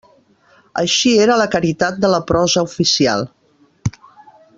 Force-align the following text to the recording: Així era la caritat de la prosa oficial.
Així 0.83 1.11
era 1.25 1.35
la 1.41 1.45
caritat 1.55 1.99
de 2.05 2.11
la 2.13 2.21
prosa 2.31 2.63
oficial. 2.71 3.27